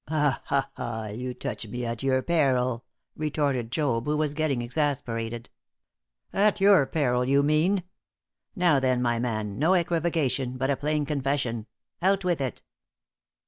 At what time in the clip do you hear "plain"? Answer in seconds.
10.75-11.05